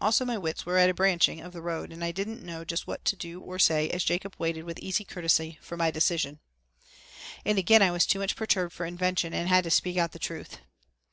Also 0.00 0.24
my 0.24 0.38
wits 0.38 0.64
were 0.64 0.78
at 0.78 0.88
a 0.88 0.94
branching 0.94 1.40
of 1.40 1.52
the 1.52 1.60
road 1.60 1.90
and 1.92 2.04
I 2.04 2.12
didn't 2.12 2.44
know 2.44 2.64
just 2.64 2.86
what 2.86 3.04
to 3.06 3.16
do 3.16 3.40
or 3.40 3.58
say 3.58 3.90
as 3.90 4.04
Jacob 4.04 4.36
waited 4.38 4.62
with 4.62 4.78
easy 4.78 5.02
courtesy 5.02 5.58
for 5.60 5.76
my 5.76 5.90
decision. 5.90 6.38
And 7.44 7.58
again 7.58 7.82
I 7.82 7.90
was 7.90 8.06
too 8.06 8.20
much 8.20 8.36
perturbed 8.36 8.72
for 8.72 8.86
invention 8.86 9.34
and 9.34 9.48
had 9.48 9.64
to 9.64 9.72
speak 9.72 9.96
out 9.96 10.12
the 10.12 10.20
truth. 10.20 10.58